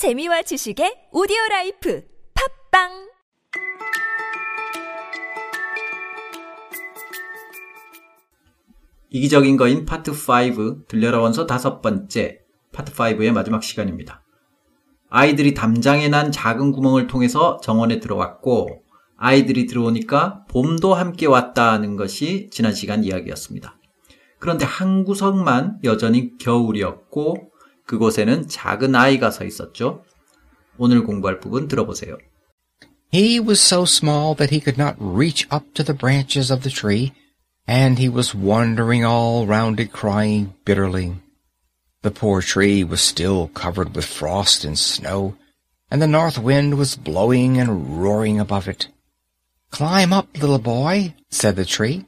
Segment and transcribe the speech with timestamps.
[0.00, 2.02] 재미와 지식의 오디오 라이프
[2.70, 2.88] 팝빵
[9.10, 12.40] 이기적인 거인 파트 5 들려라 원서 다섯 번째
[12.72, 14.24] 파트 5의 마지막 시간입니다.
[15.10, 18.82] 아이들이 담장에 난 작은 구멍을 통해서 정원에 들어왔고
[19.18, 23.76] 아이들이 들어오니까 봄도 함께 왔다는 것이 지난 시간 이야기였습니다.
[24.38, 27.49] 그런데 한 구석만 여전히 겨울이었고
[27.89, 30.03] 그곳에는 작은 아이가 서 있었죠.
[30.77, 32.17] 오늘 공부할 부분 들어보세요.
[33.13, 36.69] He was so small that he could not reach up to the branches of the
[36.69, 37.13] tree,
[37.67, 41.15] and he was wandering all round it crying bitterly.
[42.01, 45.37] The poor tree was still covered with frost and snow,
[45.89, 48.89] and the north wind was blowing and roaring above it.
[49.71, 52.05] Climb up, little boy, said the tree,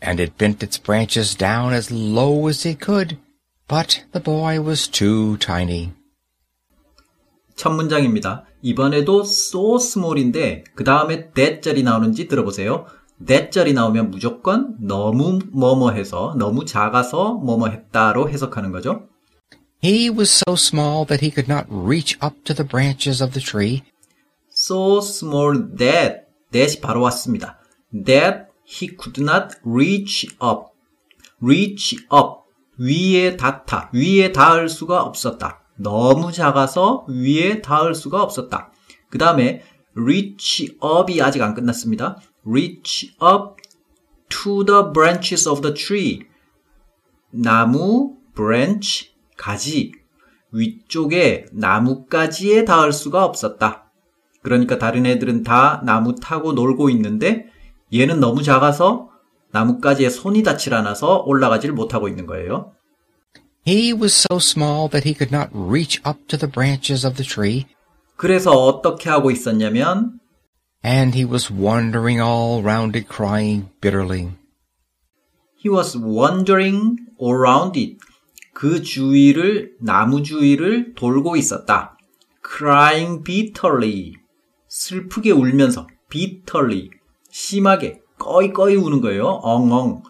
[0.00, 3.18] and it bent its branches down as low as it could,
[3.67, 5.91] but the boy was too tiny.
[7.55, 8.45] 첫 문장입니다.
[8.61, 12.85] 이번에도 so small인데 그 다음에 that절이 나오는지 들어보세요.
[13.25, 19.07] that절이 나오면 무조건 너무 뭐뭐해서 너무 작아서 뭐뭐 했다로 해석하는 거죠.
[19.83, 23.43] He was so small that he could not reach up to the branches of the
[23.43, 23.83] tree,
[24.51, 27.59] so small that that이 바로 왔습니다.
[27.93, 30.73] that he could not reach up.
[31.41, 32.44] reach up.
[32.77, 33.89] 위에 닿다.
[33.93, 35.61] 위에 닿을 수가 없었다.
[35.77, 38.71] 너무 작아서 위에 닿을 수가 없었다.
[39.09, 39.63] 그 다음에
[39.95, 42.17] reach up이 아직 안 끝났습니다.
[42.45, 43.55] reach up
[44.29, 46.21] to the branches of the tree.
[47.31, 49.91] 나무, branch, 가지.
[50.51, 53.91] 위쪽에 나무까지에 닿을 수가 없었다.
[54.41, 57.47] 그러니까 다른 애들은 다 나무 타고 놀고 있는데
[57.93, 59.09] 얘는 너무 작아서
[59.55, 62.73] 나뭇가지에 손이 닿질 않아서 올라가질 못하고 있는 거예요.
[63.65, 67.25] he was so small that he could not reach up to the branches of the
[67.25, 67.65] tree,
[68.17, 70.19] 그래서 어떻게 하고 있었냐면
[70.83, 74.35] and he was wandering all round it crying bitterly.
[75.57, 77.97] he was wandering around it.
[78.53, 81.97] 그 주위를 나무 주위를 돌고 있었다.
[82.43, 84.13] crying bitterly.
[84.67, 86.89] 슬프게 울면서 bitterly.
[87.31, 89.25] 심하게 꺼이꺼이 우는 거예요.
[89.43, 90.01] 엉엉.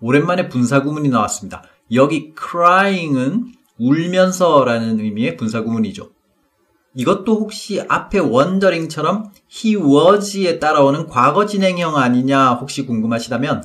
[0.00, 1.62] 오랜만에 분사구문이 나왔습니다.
[1.92, 6.10] 여기 crying은 울면서라는 의미의 분사구문이죠.
[6.94, 13.62] 이것도 혹시 앞에 wondering처럼 he was에 따라오는 과거 진행형 아니냐 혹시 궁금하시다면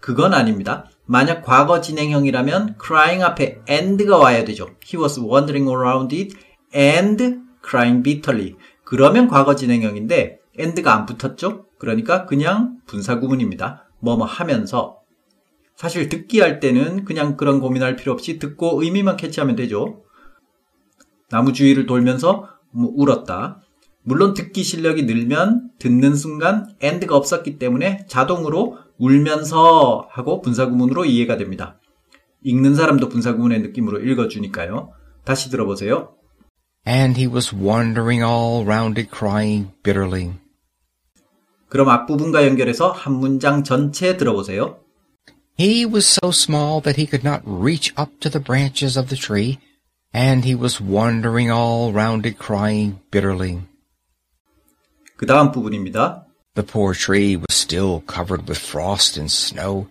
[0.00, 0.90] 그건 아닙니다.
[1.06, 4.68] 만약 과거 진행형이라면 crying 앞에 and가 와야 되죠.
[4.84, 6.36] He was wandering around it
[6.76, 8.54] and crying bitterly.
[8.84, 11.64] 그러면 과거 진행형인데 and가 안 붙었죠?
[11.84, 13.90] 그러니까 그냥 분사구문입니다.
[14.00, 14.98] 뭐뭐 하면서
[15.76, 20.02] 사실 듣기 할 때는 그냥 그런 고민할 필요 없이 듣고 의미만 캐치하면 되죠.
[21.28, 23.60] 나무 주위를 돌면서 뭐 울었다.
[24.02, 31.80] 물론 듣기 실력이 늘면 듣는 순간 and가 없었기 때문에 자동으로 울면서 하고 분사구문으로 이해가 됩니다.
[32.42, 34.92] 읽는 사람도 분사구문의 느낌으로 읽어주니까요.
[35.24, 36.14] 다시 들어보세요.
[36.86, 40.43] And he was wandering all round it crying bitterly.
[41.74, 44.78] 그럼 앞부분과 연결해서 한 문장 전체 들어보세요.
[45.58, 49.20] He was so small that he could not reach up to the branches of the
[49.20, 49.58] tree,
[50.14, 53.62] and he was wandering all round it crying bitterly.
[55.16, 56.24] 그 다음 부분입니다.
[56.54, 59.88] The poor tree was still covered with frost and snow,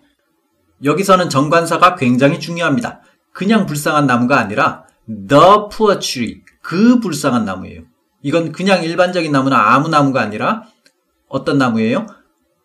[0.82, 3.02] 여기서는 정관사가 굉장히 중요합니다.
[3.34, 7.82] 그냥 불쌍한 나무가 아니라 the poor tree, 그 불쌍한 나무예요.
[8.22, 10.64] 이건 그냥 일반적인 나무나 아무 나무가 아니라
[11.34, 12.06] 어떤 나무예요?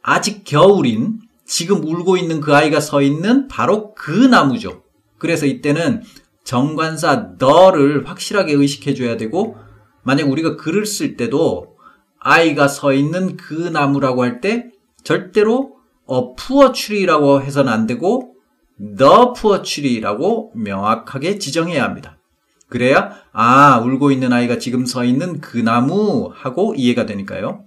[0.04, 4.84] 아직 겨울인 지금 울고 있는 그 아이가 서 있는 바로 그 나무죠.
[5.18, 6.04] 그래서 이때는
[6.44, 9.58] 정관사 the를 확실하게 의식해 줘야 되고
[10.04, 11.78] 만약 우리가 글을 쓸 때도
[12.20, 14.70] 아이가 서 있는 그 나무라고 할 때
[15.04, 15.72] 절대로
[16.06, 18.36] 어, poor tree라고 해서는 안 되고
[18.78, 22.20] the poor tree라고 명확하게 지정해야 합니다.
[22.68, 27.64] 그래야 아 울고 있는 아이가 지금 서 있는 그 나무 하고 이해가 되니까요.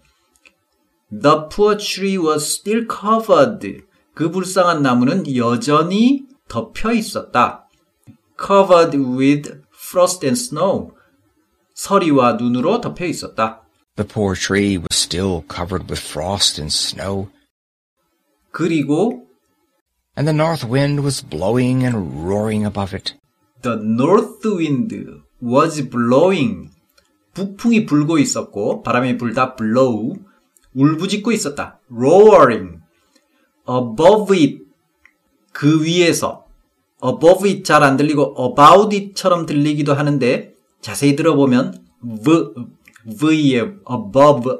[1.11, 3.83] The poor tree was still covered.
[4.13, 7.67] 그 불쌍한 나무는 여전히 덮여 있었다.
[8.39, 10.91] Covered with frost and snow.
[11.73, 13.61] 서리와 눈으로 덮여 있었다.
[13.97, 17.29] the poor tree was still covered with frost and snow,
[18.51, 19.25] 그리고
[20.15, 23.15] and the north wind was blowing and roaring above it.
[23.63, 24.93] The north wind
[25.41, 26.69] was blowing.
[27.33, 30.15] 북풍이 불고 있었고 바람이 불다 blow.
[30.74, 31.78] 울부짖고 있었다.
[31.90, 32.80] roaring.
[33.68, 34.62] above it.
[35.52, 36.44] 그 위에서.
[37.04, 41.84] above it 잘 안 들리고 about it처럼 들리기도 하는데 자세히 들어보면
[42.24, 42.54] v,
[43.04, 43.56] v의
[43.90, 44.50] above,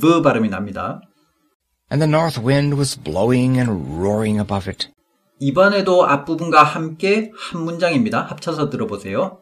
[0.00, 1.00] v 발음이 납니다.
[1.92, 3.70] and the north wind was blowing and
[4.00, 4.88] roaring above it.
[5.38, 8.22] 이번에도 앞부분과 함께 한 문장입니다.
[8.22, 9.38] 합쳐서 들어보세요.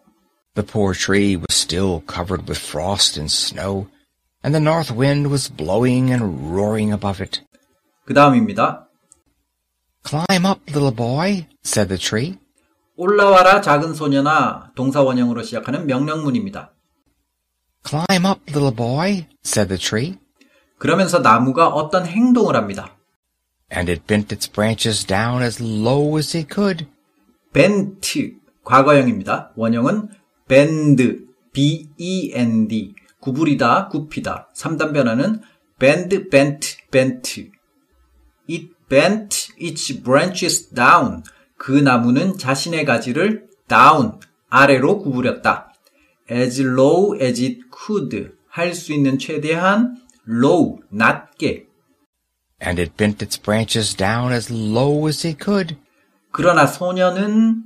[0.55, 3.87] The poor tree was still covered with frost and snow,
[4.44, 7.42] and the north wind was blowing and roaring above it.
[8.06, 8.88] 그 다음입니다.
[10.07, 12.38] Climb up, little boy, said the tree.
[12.96, 16.74] 올라와라 작은 소년아 동사 원형으로 시작하는 명령문입니다.
[17.88, 20.18] Climb up, little boy, said the tree,
[20.78, 22.96] 그러면서 나무가 어떤 행동을 합니다.
[23.72, 26.88] and it bent its branches down as low as it could.
[27.54, 28.01] bent
[28.66, 29.54] 과거형입니다.
[29.56, 30.10] 원형은
[30.48, 35.41] bend b-e-n-d 구부리다 굽히다 3단 변화는
[35.79, 37.50] bend bent bent
[38.50, 41.23] it bent its branches down
[41.56, 45.73] 그 나무는 자신의 가지를 down 아래로 구부렸다.
[46.31, 49.97] as low as it could 할 수 있는 최대한
[50.29, 51.67] low 낮게
[52.62, 55.76] and it bent its branches down as low as it could.
[56.31, 57.65] 그러나 소녀는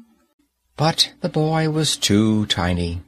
[0.77, 3.03] But the boy was too tiny.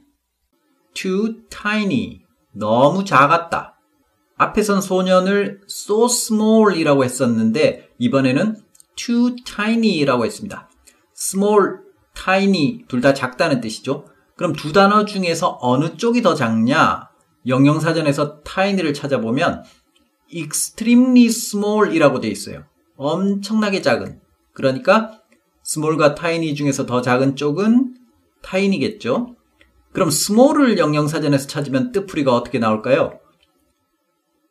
[0.93, 2.20] too tiny.
[2.53, 3.77] 너무 작았다.
[4.37, 8.57] 앞에선 소년을 so small이라고 했었는데 이번에는
[8.95, 10.69] too tiny라고 했습니다.
[11.15, 11.77] small,
[12.15, 14.05] tiny 둘 다 작다는 뜻이죠.
[14.35, 17.09] 그럼 두 단어 중에서 어느 쪽이 더 작냐?
[17.45, 19.63] 영영사전에서 tiny를 찾아보면
[20.33, 22.63] extremely small이라고 되어 있어요.
[22.97, 24.19] 엄청나게 작은.
[24.53, 25.19] 그러니까
[25.65, 27.95] small과 tiny 중에서 더 작은 쪽은
[28.41, 29.35] tiny겠죠.
[29.93, 33.19] 그럼 small을 영영사전에서 찾으면 뜻풀이가 어떻게 나올까요?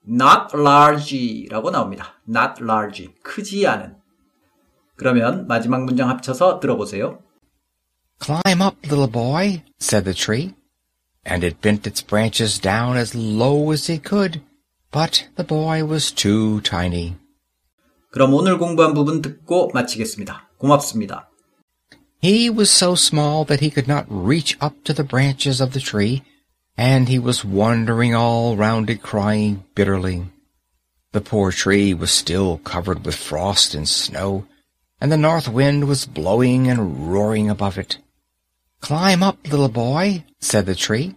[0.09, 2.21] not large라고 나옵니다.
[2.29, 3.09] not large.
[3.23, 3.97] 크지 않은.
[4.97, 7.23] 그러면 마지막 문장 합쳐서 들어보세요.
[8.23, 10.55] Climb up, little boy, said the tree,
[11.27, 14.43] and it bent its branches down as low as it could.
[14.93, 17.17] But the boy was too tiny.
[18.11, 20.51] 그럼 오늘 공부한 부분 듣고 마치겠습니다.
[20.59, 21.30] 고맙습니다.
[22.21, 25.81] He was so small that he could not reach up to the branches of the
[25.81, 26.23] tree,
[26.77, 30.27] and he was wandering all round it crying bitterly.
[31.13, 34.47] The poor tree was still covered with frost and snow,
[35.01, 37.97] and the north wind was blowing and roaring above it.
[38.81, 41.17] Climb up, little boy, said the tree,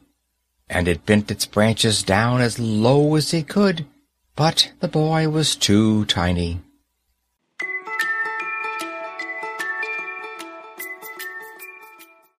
[0.69, 3.85] and it bent its branches down as low as it could,
[4.38, 6.61] but the boy was too tiny.